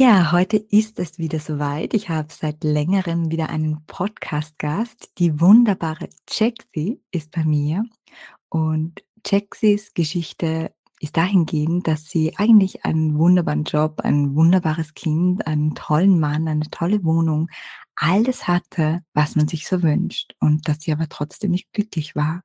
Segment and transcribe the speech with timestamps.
[0.00, 1.92] Ja, heute ist es wieder soweit.
[1.92, 5.18] Ich habe seit längerem wieder einen Podcast-Gast.
[5.18, 7.82] Die wunderbare Jaxi ist bei mir.
[8.48, 15.74] Und Jaxis Geschichte ist dahingehend, dass sie eigentlich einen wunderbaren Job, ein wunderbares Kind, einen
[15.74, 17.50] tollen Mann, eine tolle Wohnung,
[17.96, 22.44] alles hatte, was man sich so wünscht und dass sie aber trotzdem nicht glücklich war.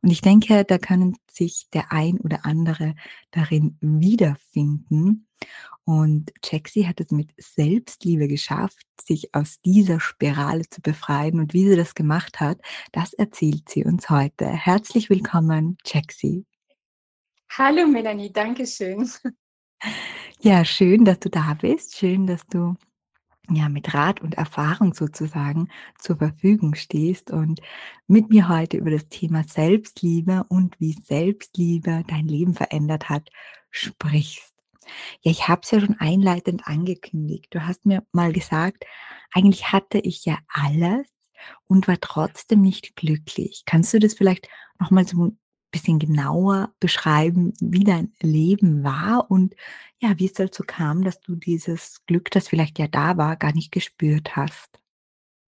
[0.00, 2.94] Und ich denke, da können sich der ein oder andere
[3.32, 5.26] darin wiederfinden.
[5.84, 11.40] Und Jaxi hat es mit Selbstliebe geschafft, sich aus dieser Spirale zu befreien.
[11.40, 12.58] Und wie sie das gemacht hat,
[12.92, 14.46] das erzählt sie uns heute.
[14.46, 16.46] Herzlich willkommen, Jaxi.
[17.50, 19.08] Hallo Melanie, danke schön.
[20.40, 21.96] Ja, schön, dass du da bist.
[21.96, 22.74] Schön, dass du
[23.50, 27.60] ja mit Rat und Erfahrung sozusagen zur Verfügung stehst und
[28.06, 33.30] mit mir heute über das Thema Selbstliebe und wie Selbstliebe dein Leben verändert hat,
[33.70, 34.53] sprichst.
[35.22, 37.46] Ja, ich habe es ja schon einleitend angekündigt.
[37.50, 38.84] Du hast mir mal gesagt,
[39.32, 41.06] eigentlich hatte ich ja alles
[41.66, 43.64] und war trotzdem nicht glücklich.
[43.66, 44.48] Kannst du das vielleicht
[44.80, 45.38] noch mal so ein
[45.70, 49.54] bisschen genauer beschreiben, wie dein Leben war und
[50.00, 53.52] ja, wie es dazu kam, dass du dieses Glück, das vielleicht ja da war, gar
[53.52, 54.83] nicht gespürt hast?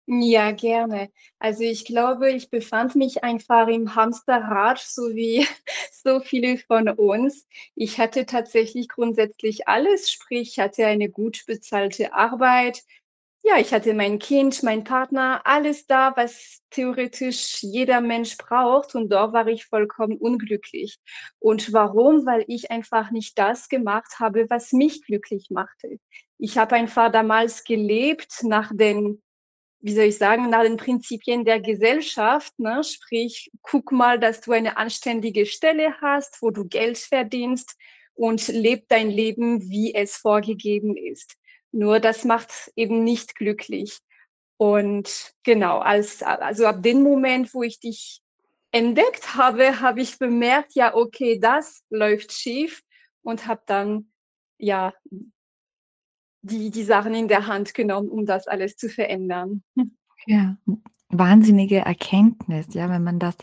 [0.07, 1.09] Ja, gerne.
[1.39, 5.47] Also ich glaube, ich befand mich einfach im Hamsterrad, so wie
[5.91, 7.47] so viele von uns.
[7.73, 12.83] Ich hatte tatsächlich grundsätzlich alles, sprich, ich hatte eine gut bezahlte Arbeit.
[13.43, 18.95] Ja, ich hatte mein Kind, mein Partner, alles da, was theoretisch jeder Mensch braucht.
[18.95, 20.97] Und dort war ich vollkommen unglücklich.
[21.39, 22.25] Und warum?
[22.27, 25.99] Weil ich einfach nicht das gemacht habe, was mich glücklich machte.
[26.37, 29.21] Ich habe einfach damals gelebt nach den
[29.85, 32.57] wie soll ich sagen, nach den Prinzipien der Gesellschaft.
[32.57, 32.83] Ne?
[32.83, 37.75] Sprich, guck mal, dass du eine anständige Stelle hast, wo du Geld verdienst
[38.15, 41.35] und leb dein Leben, wie es vorgegeben ist.
[41.71, 43.99] Nur das macht eben nicht glücklich.
[44.57, 48.21] Und genau, als, also ab dem Moment, wo ich dich
[48.71, 52.81] entdeckt habe, habe ich bemerkt, ja, okay, das läuft schief
[53.21, 54.11] und habe dann
[54.57, 54.95] ja
[56.45, 59.63] die, die Sachen in der Hand genommen, um das alles zu verändern.
[60.27, 60.57] Ja,
[61.09, 63.35] wahnsinnige Erkenntnis, ja, wenn man das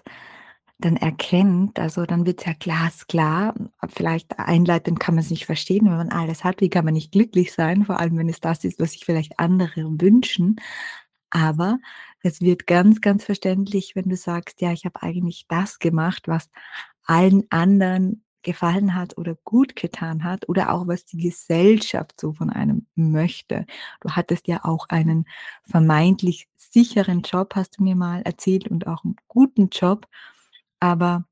[0.79, 3.55] dann erkennt, also dann wird es ja glasklar.
[3.89, 6.61] Vielleicht einleitend kann man es nicht verstehen, wenn man alles hat.
[6.61, 7.85] Wie kann man nicht glücklich sein?
[7.85, 10.57] Vor allem, wenn es das ist, was sich vielleicht andere wünschen.
[11.31, 11.79] Aber
[12.23, 16.51] es wird ganz, ganz verständlich, wenn du sagst, ja, ich habe eigentlich das gemacht, was
[17.05, 22.51] allen anderen gefallen hat oder gut getan hat oder auch was die Gesellschaft so von
[22.51, 23.67] einem möchte.
[24.01, 25.27] Du hattest ja auch einen
[25.65, 30.07] vermeintlich sicheren Job, hast du mir mal erzählt, und auch einen guten Job.
[30.81, 31.25] Aber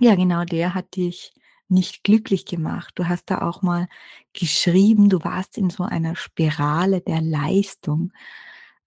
[0.00, 1.32] ja, genau der hat dich
[1.68, 2.92] nicht glücklich gemacht.
[2.96, 3.88] Du hast da auch mal
[4.32, 8.12] geschrieben, du warst in so einer Spirale der Leistung.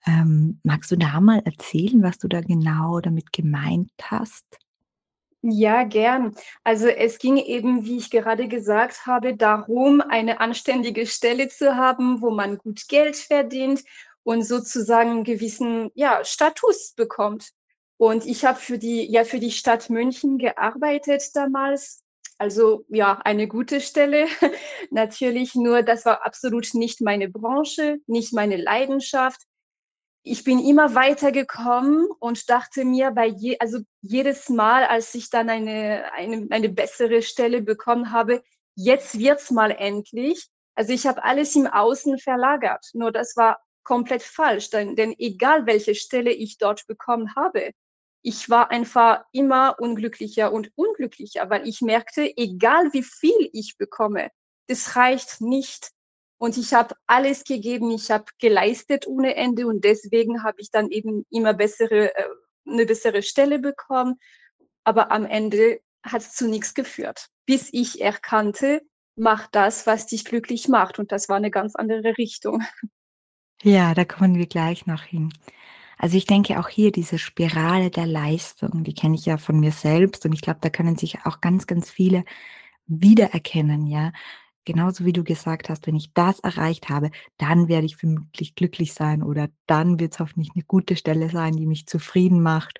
[0.05, 4.59] Ähm, magst du da mal erzählen, was du da genau damit gemeint hast?
[5.47, 6.35] Ja, gern.
[6.63, 12.19] Also es ging eben, wie ich gerade gesagt habe, darum, eine anständige Stelle zu haben,
[12.23, 13.83] wo man gut Geld verdient
[14.23, 17.51] und sozusagen einen gewissen ja, Status bekommt.
[17.97, 22.01] Und ich habe für die, ja, für die Stadt München gearbeitet damals.
[22.39, 24.25] Also ja, eine gute Stelle.
[24.89, 29.43] Natürlich nur, das war absolut nicht meine Branche, nicht meine Leidenschaft
[30.27, 35.49] ich bin immer weitergekommen und dachte mir bei je, also jedes Mal, als ich dann
[35.49, 38.41] eine, eine, eine bessere Stelle bekommen habe,
[38.73, 40.49] jetzt wird's mal endlich.
[40.73, 42.87] Also ich habe alles im Außen verlagert.
[42.93, 47.71] Nur das war komplett falsch, denn, denn egal welche Stelle ich dort bekommen habe,
[48.23, 54.31] ich war einfach immer unglücklicher und unglücklicher, weil ich merkte, egal wie viel ich bekomme,
[54.65, 55.91] das reicht nicht
[56.37, 60.89] und ich habe alles gegeben, ich habe geleistet ohne Ende und deswegen habe ich dann
[60.89, 62.23] eben immer bessere, äh,
[62.67, 64.15] eine bessere Stelle bekommen.
[64.83, 68.81] Aber am Ende hat es zu nichts geführt, bis ich erkannte,
[69.15, 70.99] mach das, was dich glücklich macht.
[70.99, 72.63] Und das war eine ganz andere Richtung.
[73.63, 75.33] Ja, da kommen wir gleich noch hin.
[75.97, 79.71] Also ich denke auch hier diese Spirale der Leistung, die kenne ich ja von mir
[79.71, 82.25] selbst und ich glaube, da können sich auch ganz, ganz viele
[82.85, 84.11] wiedererkennen, ja
[84.65, 88.93] genauso wie du gesagt hast: „Wenn ich das erreicht habe, dann werde ich vermutlich glücklich
[88.93, 92.79] sein oder dann wird's hoffentlich 'ne gute Stelle sein, die mich zufrieden macht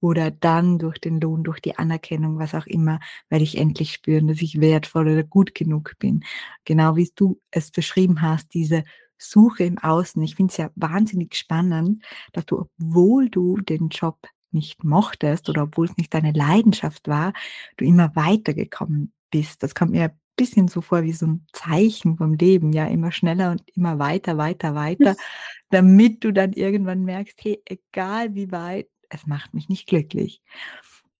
[0.00, 3.00] oder dann durch den Lohn, durch die Anerkennung, was auch immer,
[3.30, 6.24] werde ich endlich spüren, dass ich wertvoll oder gut genug bin.“
[6.64, 8.84] Genau wie du es beschrieben hast, diese
[9.18, 10.22] Suche im Außen.
[10.22, 14.18] Ich finde es ja wahnsinnig spannend, dass du, obwohl du den Job
[14.52, 17.32] nicht mochtest oder obwohl's nicht deine Leidenschaft war,
[17.78, 19.62] du immer weitergekommen bist.
[19.62, 23.52] Das kommt mir bisschen so vor wie so 'n Zeichen vom Leben, ja, immer schneller
[23.52, 25.16] und immer weiter, weiter, weiter,
[25.70, 30.42] damit du dann irgendwann merkst: „Hey, egal wie weit, es macht mich nicht glücklich.“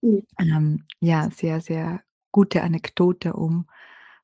[0.02, 0.22] Mhm.
[0.40, 2.02] Ähm, ja, sehr, sehr
[2.32, 3.66] gute Anekdote, um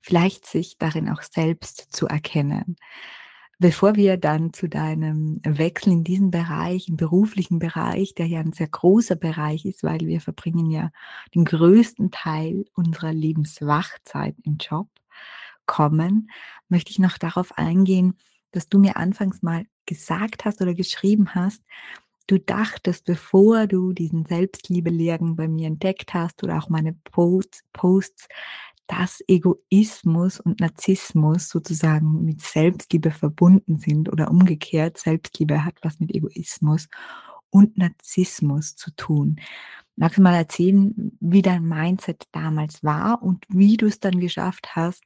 [0.00, 2.76] vielleicht sich darin auch selbst zu erkennen.
[3.62, 8.52] Bevor wir dann zu deinem Wechsel in diesen Bereich, im beruflichen Bereich, der ja 'n
[8.52, 10.90] sehr großer Bereich ist, weil wir verbringen ja
[11.32, 14.88] den größten Teil unserer Lebenswachzeit im Job
[15.66, 16.30] kommen,
[16.68, 18.18] möchte ich noch darauf eingehen,
[18.50, 21.62] dass du mir anfangs mal gesagt hast oder geschrieben hast,
[22.26, 28.28] du dachtest, bevor du diesen Selbstliebe-Lehrgang bei mir entdeckt hast oder auch meine Posts Posts,
[28.92, 36.14] dass Egoismus und Narzissmus sozusagen mit Selbstliebe verbunden sind oder umgekehrt, Selbstliebe hat was mit
[36.14, 36.88] Egoismus
[37.48, 39.40] und Narzissmus zu tun.
[39.96, 45.04] Magst du mal erzählen, wie dein Mindset damals war und wie du's dann geschafft hast,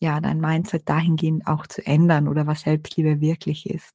[0.00, 3.94] ja, dein Mindset dahingehend auch zu ändern oder was Selbstliebe wirklich ist?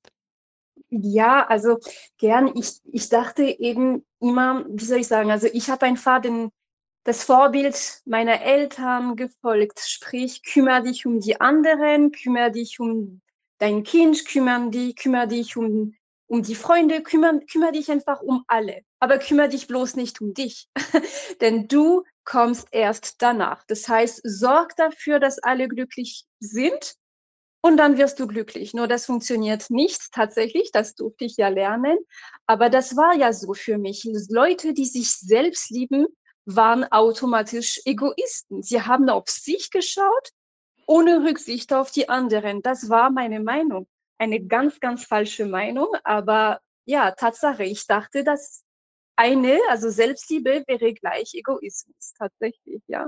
[0.89, 1.79] Ja, also
[2.17, 2.51] gern.
[2.55, 6.49] Ich ich dachte eben immer wie soll ich sagen, also ich habe einfach den
[7.03, 13.21] das Vorbild meiner Eltern gefolgt, sprich: „Kümmere dich um die anderen, kümmere dich um
[13.59, 15.95] dein Kind, kümmern di kümmere dich um
[16.27, 20.33] um die Freunde, kümmern kümmere dich einfach um alle, aber kümmere dich bloß nicht um
[20.33, 20.67] dich,
[21.41, 23.63] denn du kommst erst danach.
[23.67, 26.95] Das heißt, sorg dafür, dass alle glücklich sind
[27.61, 31.97] und dann wirst du glücklich.“ Nur das funktioniert nicht tatsächlich, das durfte ich ja lernen,
[32.47, 34.07] aber das war ja so für mich.
[34.29, 36.07] Leute, die sich selbst lieben,
[36.45, 38.63] waren automatisch Egoisten.
[38.63, 40.31] Sie haben auf sich geschaut,
[40.85, 42.61] ohne Rücksicht auf die anderen.
[42.61, 43.87] Das war meine Meinung.
[44.17, 47.63] Eine ganz, ganz falsche Meinung, aber ja, Tatsache.
[47.63, 48.63] Ich dachte, dass
[49.15, 53.07] eine also Selbstliebe wäre gleich Egoismus, tatsächlich, ja.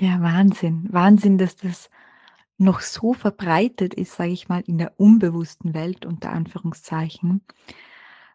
[0.00, 0.88] Ja, Wahnsinn.
[0.90, 1.90] Wahnsinn, dass das
[2.56, 7.44] noch so verbreitet ist, sage ich mal, in der unbewussten Welt unter Anführungszeichen.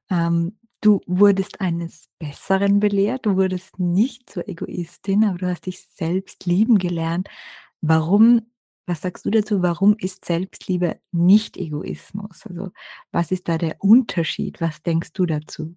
[0.10, 3.26] Ähm, du wurdest eines Besseren belehrt.
[3.26, 7.28] Du wurdest nicht zur Egoistin, aber du hast dich selbst lieben gelernt.
[7.82, 8.52] Warum
[8.88, 9.64] was sagst du dazu?
[9.64, 12.46] Warum ist Selbstliebe nicht Egoismus?
[12.46, 12.70] Also,
[13.12, 14.62] was ist da der Unterschied?
[14.62, 15.76] Was denkst du dazu?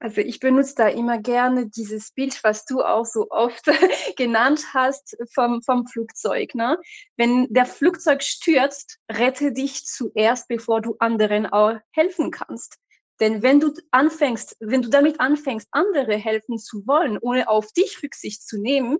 [0.00, 3.66] Also, ich benutze da immer gerne dieses Bild, was du auch so oft
[4.16, 6.78] genannt hast vom vom Flugzeug, ne?
[7.16, 12.78] Wenn der Flugzeug stürzt, rette dich zuerst, bevor du anderen auch helfen kannst.
[13.20, 18.02] Denn wenn du anfängst wenn du damit anfängst, andere helfen zu wollen, ohne auf dich
[18.02, 18.98] Rücksicht zu nehmen,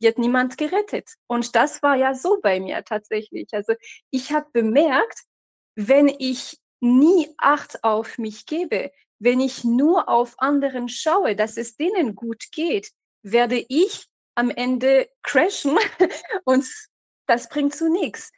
[0.00, 1.10] wird niemand gerettet.
[1.26, 3.48] Und das war ja so bei mir tatsächlich.
[3.52, 3.74] Also,
[4.10, 5.20] ich habe bemerkt,
[5.76, 11.76] wenn ich nie Acht auf mich gebe, wenn ich nur auf anderen schaue, dass es
[11.76, 12.90] denen gut geht,
[13.22, 15.78] werde ich am Ende crashen
[16.44, 16.66] und
[17.26, 18.30] das bringt zu nix.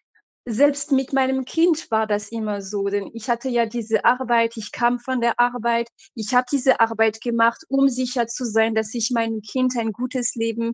[0.44, 4.72] Selbst mit meinem Kind war das immer so, denn ich hatte ja diese Arbeit, ich
[4.72, 5.88] kam von der Arbeit.
[6.16, 10.34] Ich habe diese Arbeit gemacht, um sicher zu sein, dass ich meinem Kind ein gutes
[10.34, 10.72] Leben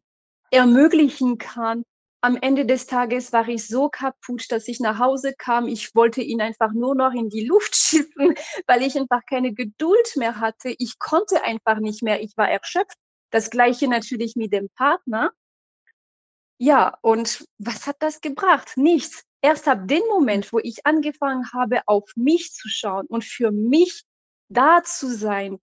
[0.51, 1.83] ermöglichen kann.
[2.23, 5.69] Am Ende des Tages war ich so kaputt, dass ich nach Hause kam.
[5.69, 8.35] Ich wollte ihn einfach nur noch in die Luft schießen,
[8.67, 10.75] weil ich einfach keine Geduld mehr hatte.
[10.79, 12.23] Ich konnte einfach nicht mehr.
[12.23, 12.97] Ich war erschöpft.
[13.31, 15.31] Das Gleiche natürlich mit dem Partner.
[16.59, 18.73] Ja, und was hat das gebracht?
[18.77, 19.25] Nichts.
[19.41, 24.03] Erst ab dem Moment, wo ich angefangen habe, auf mich zu schauen und für mich
[24.49, 25.59] da zu sein,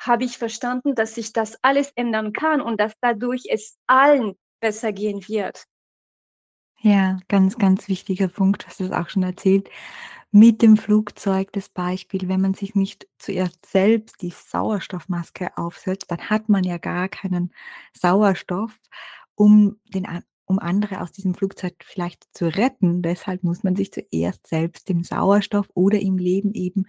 [0.00, 4.92] habe ich verstanden, dass sich das alles ändern kann und dass dadurch es allen besser
[4.92, 5.64] gehen wird.
[6.80, 8.64] Ja, ganz, ganz wichtiger Punkt.
[8.64, 9.70] Du hast es auch schon erzählt
[10.32, 12.28] mit dem Flugzeug, das Beispiel.
[12.28, 17.52] Wenn man sich nicht zuerst selbst die Sauerstoffmaske aufsetzt, dann hat man ja gar keinen
[17.92, 18.80] Sauerstoff,
[19.36, 20.06] um den
[20.46, 23.02] um andere aus diesem Flugzeug vielleicht zu retten.
[23.02, 26.86] Deshalb muss man sich zuerst selbst den Sauerstoff oder im Leben eben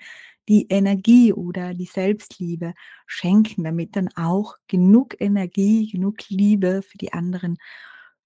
[0.49, 2.73] die Energie oder die Selbstliebe
[3.07, 7.57] schenken, damit dann auch genug Energie, genug Liebe für die anderen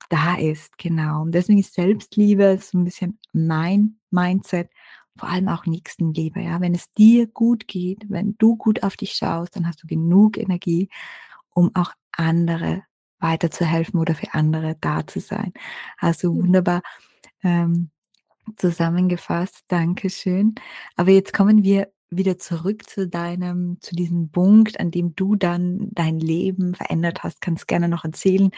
[0.10, 1.24] da ist, genau.
[1.24, 4.70] Und deswegen ist Selbstliebe so 'n bisschen mein Mindset,
[5.18, 6.62] vor allem auch Nächstenliebe, ja?
[6.62, 10.38] Wenn es dir gut geht, wenn du gut auf dich schaust, dann hast du genug
[10.38, 10.90] Energie,
[11.54, 12.84] um auch andere
[13.20, 15.54] weiterzuhelfen oder für andere da zu sein.
[16.22, 16.38] Du Mhm.
[16.44, 16.82] wunderbar,
[17.44, 17.92] ähm,
[18.58, 19.64] zusammengefasst.
[19.70, 20.56] Dankeschön.
[20.98, 25.90] Aber jetzt kommen wir wieder zurück zu deinem zu diesem Punkt, an dem du dann
[25.94, 27.42] dein Leben verändert hast.
[27.42, 28.52] Kannst gerne noch erzählen,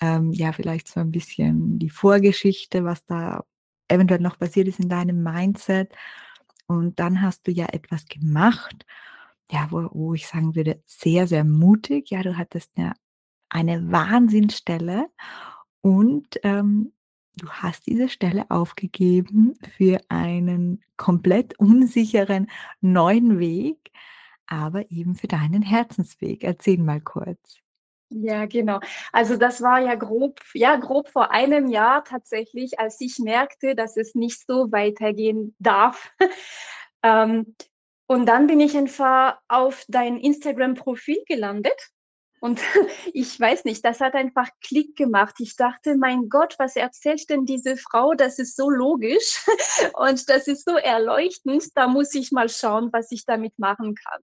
[0.00, 3.44] ähm, ja, vielleicht so ein bisschen die Vorgeschichte, was da
[3.88, 5.94] eventuell noch passiert ist in deinem Mindset.
[6.68, 8.84] Und dann hast du ja etwas gemacht,
[9.50, 12.10] ja, wo wo ich sagen würde, sehr, sehr mutig.
[12.10, 12.92] Ja, du hattest ja
[13.56, 15.08] eine Wahnsinnsstelle
[15.80, 16.92] und, ähm,
[17.38, 23.90] du hast diese Stelle aufgegeben für einen komplett unsicheren neuen Weg,
[24.46, 26.44] aber eben für deinen Herzensweg.
[26.44, 27.58] Erzähl mal kurz.
[28.08, 28.78] Ja, genau.
[29.12, 33.96] Also, das war ja grob ja, grob vor einem Jahr tatsächlich, als ich merkte, dass
[33.96, 36.12] es nicht so weitergehen darf.
[37.02, 37.54] Ähm,
[38.08, 41.90] und dann bin ich einfach auf dein Instagram-Profil gelandet
[42.46, 42.60] und
[43.12, 45.34] ich weiß nicht, das hat einfach Klick gemacht.
[45.40, 48.14] Ich dachte: „Mein Gott, was erzählt denn diese Frau?
[48.14, 49.44] Das ist so logisch
[49.94, 51.64] und das ist so erleuchtend.
[51.74, 54.22] Da muss ich mal schauen, was ich damit machen kann.“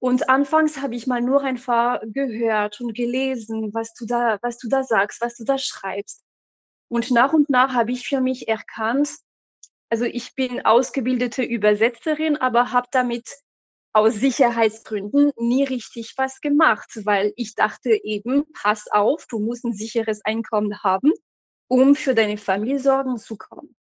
[0.00, 4.68] Und anfangs habe ich mal nur einfach gehört und gelesen, was du da was du
[4.68, 6.24] da sagst, was du da schreibst.
[6.88, 9.10] Und nach und nach habe ich für mich erkannt
[9.90, 13.26] also, ich bin ausgebildete Übersetzerin, aber habe damit
[13.94, 19.72] aus Sicherheitsgründen nie richtig was gemacht, weil ich dachte eben: „Pass auf, du musst 'n
[19.74, 21.12] sicheres Einkommen haben,
[21.68, 23.74] um für deine Familie sorgen zu können.“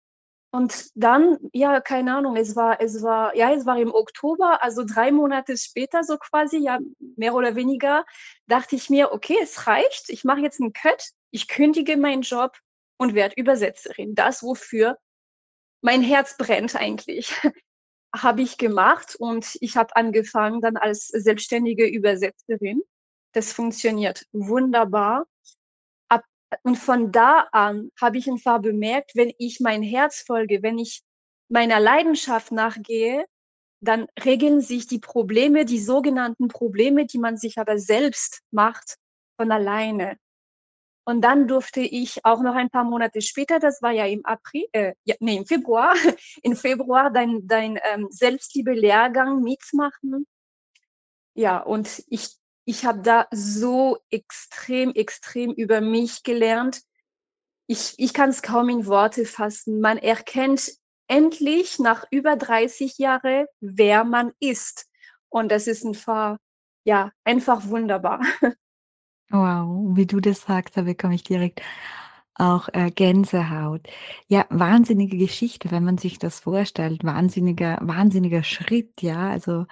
[0.53, 4.85] Und dann, ja, keine Ahnung, es war es war ja, es war im Oktober, also
[4.87, 6.79] 3 Monate später so quasi, ja,
[7.17, 8.05] mehr oder weniger,
[8.49, 10.11] dachte ich mir: „Okay, es reicht.
[10.11, 11.11] Ich mache jetzt 'n Cut.
[11.33, 12.53] Ich kündige meinen Job
[12.99, 14.99] und werde Übersetzerin.“ Das, wofür
[15.83, 17.33] mein Herz brennt eigentlich,
[18.15, 22.83] habe ich gemacht und ich habe angefangen dann als selbstständige Übersetzerin.
[23.33, 25.27] Das funktioniert wunderbar.
[26.09, 26.25] Ab
[26.63, 31.03] und von da an habe ich einfach bemerkt, wenn ich mein Herz folge, wenn ich
[31.49, 33.27] meiner Leidenschaft nachgehe,
[33.81, 38.97] dann regeln sich die Probleme, die sogenannten Probleme, die man sich aber selbst macht,
[39.37, 40.17] von alleine.
[41.09, 44.67] Und dann durfte ich auch noch ein paar Monate später, das war ja im April
[44.73, 45.95] äh, ja, ne, im Februar
[46.43, 50.27] im Februar dein dein, ähm, Selbstliebe-Lehrgang mitmachen.
[51.35, 52.31] Ja, und ich
[52.65, 56.83] ich habe da so extrem, extrem über mich gelernt.
[57.69, 59.81] Ich ich kann's kaum in Worte fassen.
[59.81, 60.73] Man erkennt
[61.07, 64.87] endlich nach über 30 Jahre, wer man ist.
[65.29, 66.39] Und das ist einfach
[66.87, 68.21] ja, einfach wunderbar.
[69.30, 71.61] Wow, wie du das sagst, da bekomme ich direkt
[72.35, 73.88] auch, äh, Gänsehaut.
[74.28, 77.02] Ja, wahnsinnige Geschichte, wenn man sich das vorstellt.
[77.04, 79.30] Wahnsinniger wahnsinniger Schritt, ja.
[79.30, 79.66] Also,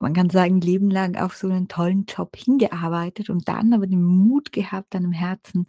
[0.00, 4.02] man kann sagen, Leben lang auf so 'nen tollen Job hingearbeitet und dann aber den
[4.04, 5.66] Mut gehabt, deinem Herzen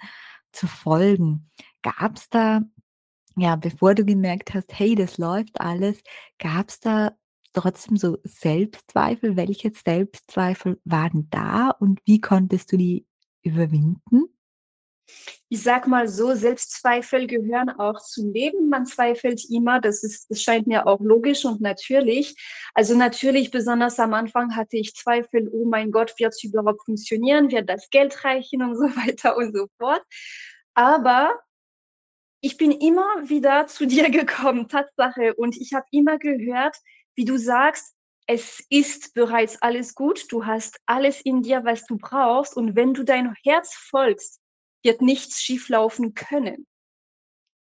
[0.53, 1.49] zu folgen.
[1.83, 2.61] Gab's da
[3.37, 6.01] ja, bevor du gemerkt hast: „Hey, das läuft alles“,
[6.39, 7.13] gab's da
[7.55, 9.35] trotzdem so Selbstzweifel?
[9.35, 13.07] Welche Selbstzweifel waren da und wie konntest du die
[13.41, 14.25] überwinden?
[15.50, 18.69] Ich sage mal so, Selbstzweifel gehören auch zum Leben.
[18.69, 22.35] Man zweifelt immer, das ist das scheint mir auch logisch und natürlich.
[22.74, 27.51] Also, natürlich, besonders am Anfang hatte ich Zweifel: „Oh mein Gott, wird's überhaupt funktionieren?
[27.51, 30.01] Wird das Geld reichen?“ Und so weiter und so fort.
[30.74, 31.39] Aber
[32.41, 35.33] ich bin immer wieder zu dir gekommen, Tatsache.
[35.35, 36.77] Und ich habe immer gehört,
[37.15, 37.95] wie du sagst:
[38.27, 40.25] „Es ist bereits alles gut.
[40.31, 42.55] Du hast alles in dir, was du brauchst.
[42.57, 44.39] Und wenn du deinem Herz folgst,
[44.84, 46.65] wird nichts schieflaufen können.“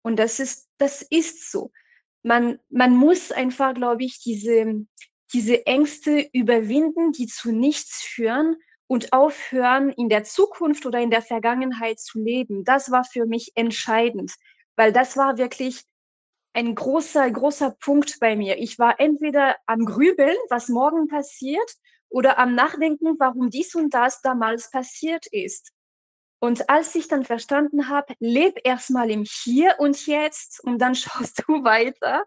[0.05, 1.71] Und das ist das ist so.
[2.23, 4.85] Man man muss einfach, glaube ich, diese
[5.33, 8.55] diese Ängste überwinden, die zu nichts führen
[8.87, 12.63] und aufhören, in der Zukunft oder in der Vergangenheit zu leben.
[12.63, 14.31] Das war für mich entscheidend,
[14.75, 15.83] weil das war wirklich
[16.53, 18.57] ein großer, großer Punkt bei mir.
[18.57, 21.71] Ich war entweder am Grübeln, was morgen passiert,
[22.09, 25.71] oder am Nachdenken, warum dies und das damals passiert ist.
[26.39, 30.95] Und als ich dann verstanden habe: „Lebe erst mal im Hier und Jetzt und dann
[30.95, 32.23] schaust du weiter“,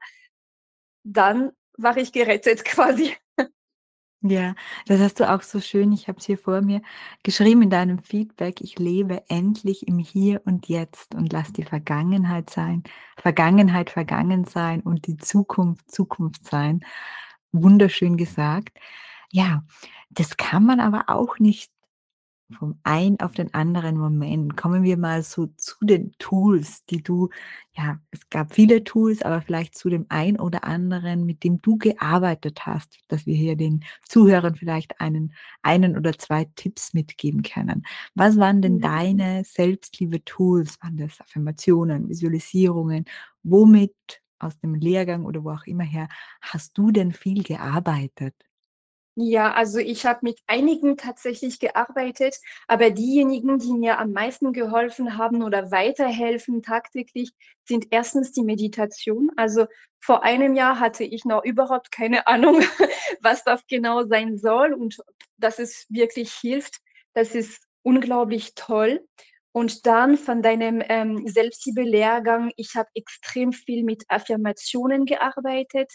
[1.05, 3.17] dann war ich gerettet quasi.
[4.25, 4.55] Ja,
[4.87, 6.81] das hast du auch so schön ich habe es hier vor mir
[7.25, 12.49] geschrieben in deinem Feedback: „Ich lebe endlich im Hier und Jetzt und lasse die Vergangenheit
[12.49, 12.85] sein
[13.17, 16.85] Vergangenheit vergangen sein und die Zukunft Zukunft sein.“
[17.53, 18.79] Wunderschön gesagt.
[19.33, 19.65] Ja,
[20.11, 21.73] das kann man aber auch nicht
[22.53, 24.57] vom einen auf den anderen Moment.
[24.57, 27.29] Kommen wir mal so zu den Tools, die du
[27.75, 31.79] ja, es gab viele Tools, aber vielleicht zu dem einen oder anderen, mit dem du
[31.79, 35.33] gearbeitet hast, dass wir hier den Zuhörern vielleicht einen
[35.63, 37.83] einen oder 2 Tipps mitgeben können.
[38.15, 38.81] Was waren denn Mhm.
[38.81, 40.79] deine Selbstliebe-Tools?
[40.83, 43.07] Waren das Affirmationen, Visualisierungen?
[43.43, 43.95] Womit
[44.39, 46.09] aus dem Lehrgang oder wo auch immer her
[46.41, 48.35] hast du denn viel gearbeitet?
[49.15, 55.19] Ja, also ich habe mit einigen tatsächlich gearbeitet, aber diejenigen, die mir am meisten geholfen
[55.19, 57.33] haben oder weiterhelfen tagtäglich,
[57.65, 59.31] sind erstens die Meditation.
[59.37, 59.67] Also
[60.01, 62.63] vor einem Jahr hatte ich noch überhaupt keine Ahnung,
[63.21, 64.97] was das genau sein soll und
[65.37, 66.79] dass es wirklich hilft.
[67.13, 69.07] Das ist unglaublich toll.
[69.55, 75.93] Und dann von deinem ähm, Selbstliebe-Lehrgang, ich habe extrem viel mit Affirmationen gearbeitet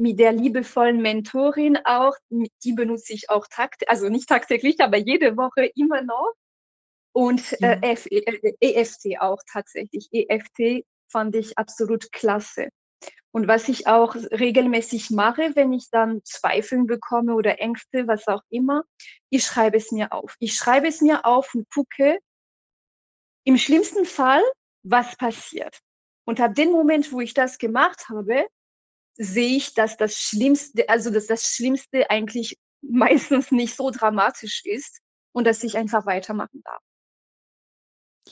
[0.00, 2.16] mit der liebevollen Mentorin auch,
[2.64, 6.32] die benutze ich auch takt also nicht tagtäglich, aber jede Woche immer noch.
[7.12, 7.90] Und, äh, Ja.
[7.92, 10.08] F E äh, EFT auch tatsächlich.
[10.12, 12.68] EFT fand ich absolut klasse.
[13.32, 18.42] Und was ich auch regelmäßig mache, wenn ich dann Zweifeln bekomme oder Ängste, was auch
[18.48, 18.84] immer,
[19.28, 20.34] ich schreibe es mir auf.
[20.40, 22.18] Ich schreibe es mir auf und gucke
[23.44, 24.42] im schlimmsten Fall,
[24.82, 25.78] was passiert.
[26.26, 28.46] Und ab dem Moment, wo ich das gemacht habe,
[29.14, 35.00] sehe ich, dass das Schlimmste also, dass das Schlimmste eigentlich meistens nicht so dramatisch ist
[35.32, 36.82] und dass ich einfach weitermachen darf.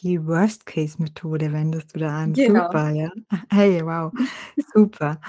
[0.03, 2.33] Die Worst-Case-Methode wendest du da an.
[2.33, 2.67] Genau.
[2.67, 3.11] Super, ja.
[3.51, 4.13] Hey, wow,
[4.73, 5.21] super.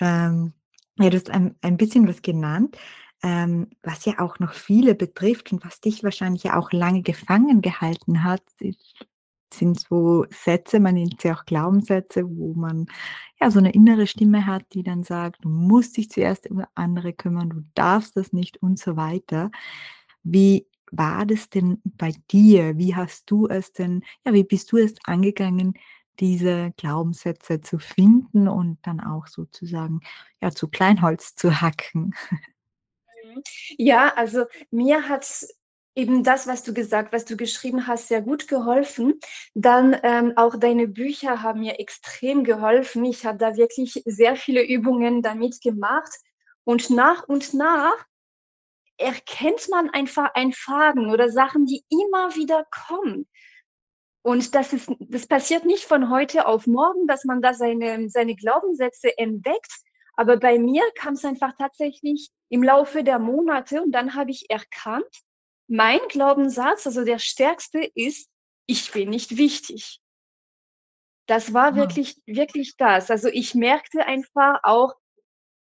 [0.00, 0.52] Ähm,
[0.98, 2.76] ja, du hast ein ein bisschen was genannt,
[3.22, 7.62] ähm, was ja auch noch viele betrifft und was dich wahrscheinlich ja auch lange gefangen
[7.62, 9.06] gehalten hat, ist
[9.52, 12.86] sind so Sätze, man nennt sie auch Glaubenssätze, wo man
[13.40, 17.12] ja so 'ne innere Stimme hat, die dann sagt: „Du musst dich zuerst um andere
[17.12, 19.50] kümmern, du darfst das nicht“ und so weiter.
[20.24, 22.78] Wie war das denn bei dir?
[22.78, 25.74] Wie hast du es denn ja, wie bist du es angegangen,
[26.20, 30.00] diese Glaubenssätze zu finden und dann auch sozusagen,
[30.42, 32.14] ja, zu Kleinholz zu hacken?
[33.24, 33.42] Mhm.
[33.78, 35.46] Ja, also mir hat
[35.94, 39.20] eben das, was du gesagt was du geschrieben hast, sehr gut geholfen.
[39.54, 43.04] Dann, ähm, auch deine Bücher haben mir extrem geholfen.
[43.04, 46.12] Ich habe da wirklich sehr viele Übungen damit gemacht
[46.64, 48.06] und nach und nach
[48.98, 53.28] erkennt man einfach ein Faden oder Sachen, die immer wieder kommen.
[54.22, 58.36] Und das ist das passiert nicht von heute auf morgen, dass man da seine seine
[58.36, 59.72] Glaubenssätze entdeckt,
[60.14, 65.22] aber bei mir kam's einfach tatsächlich im Laufe der Monate und dann habe ich erkannt,
[65.72, 68.28] mein Glaubenssatz, also der stärkste ist:
[68.66, 69.98] „Ich bin nicht wichtig.“
[71.28, 71.76] Das war Ah.
[71.76, 73.10] wirklich wirklich das.
[73.10, 74.94] Also, ich merkte einfach auch,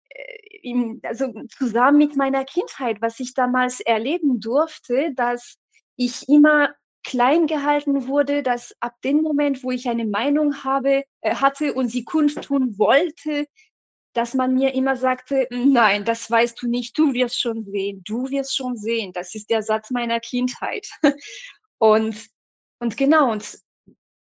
[0.10, 5.58] äh, in also, zusammen mit meiner Kindheit, was ich damals erleben durfte, dass
[5.98, 6.74] ich immer
[7.06, 11.90] klein gehalten wurde, dass ab dem Moment, wo ich eine Meinung habe äh, hatte und
[11.90, 13.48] sie kundtun wollte,
[14.14, 18.30] dass man mir immer sagte: „Nein, das weißt du nicht, du wirst schon sehen, du
[18.30, 20.88] wirst schon sehen.“ Das ist der Satz meiner Kindheit.
[21.80, 22.28] Und
[22.82, 23.60] und genau, und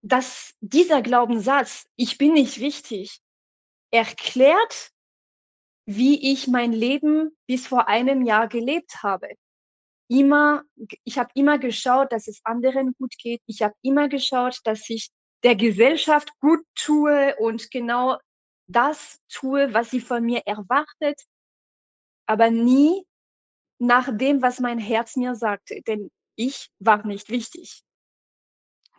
[0.03, 3.19] dass dieser Glaubenssatz: „Ich bin nicht wichtig“,
[3.91, 4.91] erklärt,
[5.87, 9.29] wie ich mein Leben bis vor einem Jahr gelebt habe.
[10.09, 10.63] Immer
[11.05, 13.41] ich habe immer geschaut, dass es anderen gut geht.
[13.47, 15.09] Ich habe immer geschaut, dass ich
[15.43, 18.17] der Gesellschaft gut tue und genau
[18.67, 21.21] das tue, was sie von mir erwartet
[22.29, 23.05] aber nie
[23.79, 27.81] nach dem, was mein Herz mir sagte, denn ich war nicht wichtig.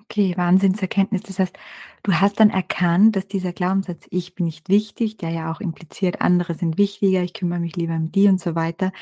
[0.02, 1.22] Okay, Wahnsinnserkenntnis.
[1.22, 1.56] Das heißt,
[2.04, 6.20] du hast dann erkannt, dass dieser Glaubenssatz: „Ich bin nicht wichtig“, der ja auch impliziert:
[6.20, 8.92] „Andere sind wichtiger, ich kümmere mich lieber um die“ und so weiter,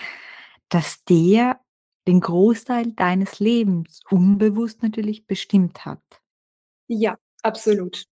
[0.71, 1.61] dass der
[2.09, 6.03] den Großteil deines Lebens unbewusst natürlich bestimmt hat.
[6.89, 8.07] Ja, absolut.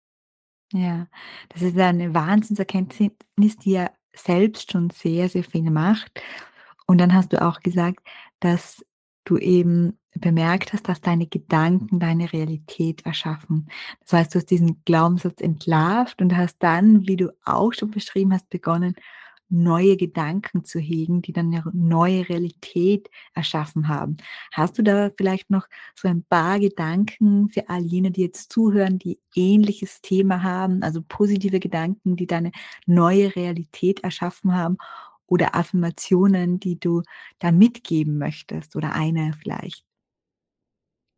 [0.74, 1.08] Ja,
[1.50, 6.22] das ist ja 'ne Wahnsinnserkenntnis, die ja selbst schon sehr, sehr viel macht.
[6.88, 8.00] Und dann hast du auch gesagt,
[8.40, 8.86] dass
[9.26, 13.70] du eben bemerkt hast, dass deine Gedanken deine Realität erschaffen.
[14.02, 18.34] Das heißt, du hast diesen Glaubenssatz entlarvt und hast dann, wie du auch schon beschrieben
[18.34, 18.96] hast, begonnen,
[19.52, 24.18] neue Gedanken zu hegen, die dann 'ne neue Realität erschaffen haben.
[24.54, 28.98] Hast du da vielleicht noch so ein paar Gedanken für all jene, die jetzt zuhören,
[29.00, 32.52] die ähnliches Thema haben, also positive Gedanken, die deine
[32.88, 34.78] neue Realität erschaffen haben
[35.28, 37.04] oder Affirmationen, die du
[37.40, 39.84] da mitgeben möchtest oder eine vielleicht?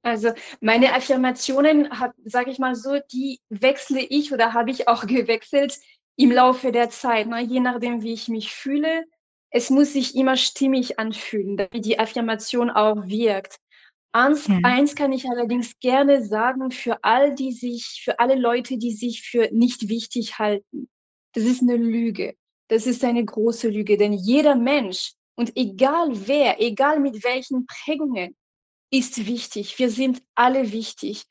[0.06, 1.88] Also, meine Affirmationen
[2.26, 5.80] sage ich mal so, die wechsle ich oder habe ich auch gewechselt
[6.18, 9.06] im Laufe der Zeit, ne, je nachdem, wie ich mich fühle.
[9.52, 13.58] Es muss sich immer stimmig anfühlen, damit die Affirmation auch wirkt.
[14.14, 14.60] Eins Ja.
[14.64, 19.24] eins kann ich allerdings gerne sagen für all die sich für alle Leute, die sich
[19.24, 20.90] für nicht wichtig halten.
[21.34, 22.36] Das ist 'ne Lüge.
[22.70, 28.36] Das ist eine große Lüge, denn jeder Mensch und egal wer, egal mit welchen Prägungen,
[28.92, 29.80] ist wichtig.
[29.80, 31.24] Wir sind alle wichtig.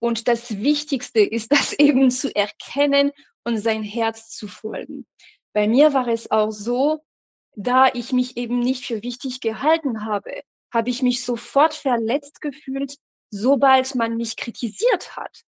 [0.00, 3.12] Und das Wichtigste ist, das eben zu erkennen
[3.48, 5.06] und sein Herz zu folgen.
[5.54, 7.00] Bei mir war es auch so,
[7.56, 12.96] da ich mich eben nicht für wichtig gehalten habe, habe ich mich sofort verletzt gefühlt,
[13.30, 15.42] sobald man mich kritisiert hat.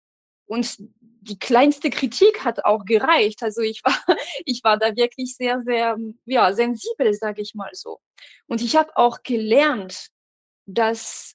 [0.46, 3.44] Und die kleinste Kritik hat auch gereicht.
[3.44, 3.98] Also, ich war
[4.46, 8.00] ich war da wirklich sehr, sehr, ja, sensibel, sage ich mal so.
[8.46, 10.08] Und ich habe auch gelernt,
[10.66, 11.34] dass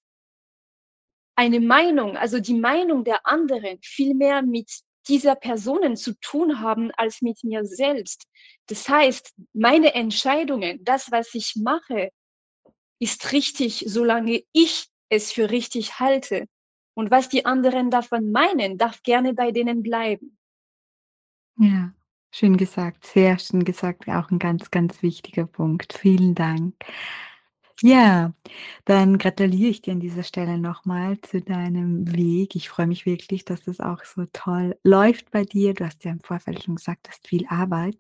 [1.37, 4.71] eine Meinung also, die Meinung der anderen viel mehr mit
[5.09, 8.27] dieser Personen zu tun haben als mit mir selbst.
[8.69, 12.11] Das heißt, meine Entscheidungen, das, was ich mache,
[13.01, 16.47] ist richtig, solange ich es für richtig halte.
[16.95, 20.37] Und was die anderen davon meinen, darf gerne bei denen bleiben.
[21.59, 21.93] Ja,
[22.31, 25.93] schön gesagt, sehr schön gesagt, auch 'n ganz, ganz wichtiger Punkt.
[25.99, 26.75] Vielen Dank.
[27.85, 28.33] Ja,
[28.85, 32.55] dann gratuliere ich dir an dieser Stelle noch mal zu deinem Weg.
[32.55, 35.75] Ich freue mich wirklich, dass das auch so toll läuft bei dir.
[35.75, 37.99] Du hast ja im Vorfeld schon gesagt, du hast viel Arbeit.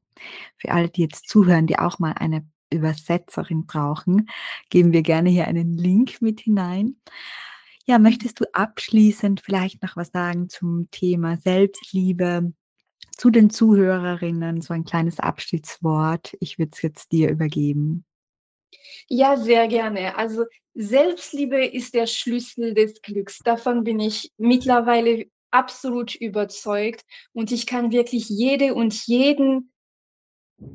[0.56, 4.28] Für alle, die jetzt zuhören, die auch mal eine Übersetzerin brauchen,
[4.70, 6.96] geben wir gerne hier einen Link mit hinein.
[7.86, 12.52] Ja, möchtest du abschließend vielleicht noch was sagen zum Thema Selbstliebe
[13.18, 16.36] zu den Zuhörerinnen, so ein kleines Abschiedswort?
[16.40, 18.04] Ich würde es jetzt dir übergeben.
[19.08, 20.16] Ja, sehr gerne.
[20.16, 23.38] Also, Selbstliebe ist der Schlüssel des Glücks.
[23.40, 29.72] Davon bin ich mittlerweile absolut überzeugt und ich kann wirklich jede und jeden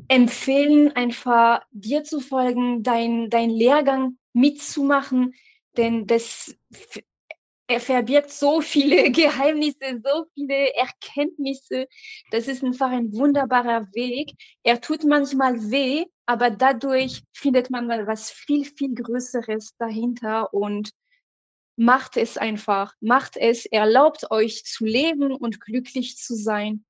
[0.07, 5.33] empfehlen, einfach dir zu folgen, dein deinen Lehrgang mitzumachen,
[5.77, 6.55] denn das
[7.67, 11.87] er verbirgt so viele Geheimnisse, so viele Erkenntnisse.
[12.31, 14.31] Das ist einfach ein wunderbarer Weg.
[14.63, 20.91] Er tut manchmal weh, aber dadurch findet man was viel, viel Größeres dahinter und
[21.77, 22.93] macht es einfach.
[22.99, 26.85] Macht es, erlaubt euch zu leben und glücklich zu sein.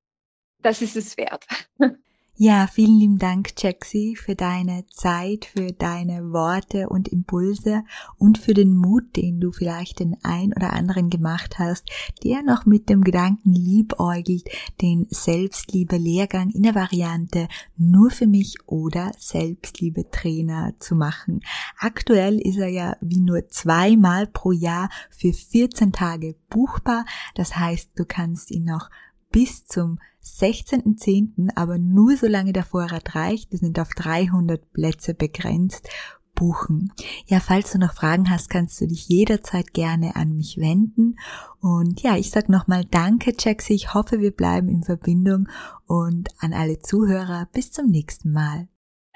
[0.59, 1.45] Das ist es wert.
[2.39, 7.83] Ja, vielen lieben Dank, Jaxi, für deine Zeit, für deine Worte und Impulse
[8.19, 11.89] und für den Mut, den du vielleicht den ein oder anderen gemacht hast,
[12.23, 14.47] der noch mit dem Gedanken liebäugelt,
[14.83, 21.39] den Selbstliebe-Lehrgang in der Variante nur für mich oder Selbstliebe-Trainer zu machen.
[21.79, 27.03] Aktuell ist er ja wie nur zweimal pro Jahr für 14 Tage buchbar.
[27.33, 28.91] Das heißt, du kannst ihn noch
[29.31, 35.89] bis zum 16.10., aber nur solange der Vorrat reicht, wir sind auf 300 Plätze begrenzt,
[36.35, 36.93] buchen.
[37.25, 41.17] Ja, falls du noch Fragen hast, kannst du dich jederzeit gerne an mich wenden.
[41.59, 43.73] Und ja, ich sag nochmal Danke, Jaxi.
[43.73, 45.49] Ich hoffe, wir bleiben in Verbindung
[45.87, 48.67] und an alle Zuhörer bis zum nächsten Mal.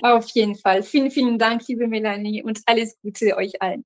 [0.02, 0.82] Auf jeden Fall.
[0.82, 3.86] Vielen, vielen Dank, liebe Melanie und alles Gute euch allen.